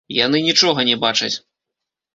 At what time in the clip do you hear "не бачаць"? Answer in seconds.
0.89-1.33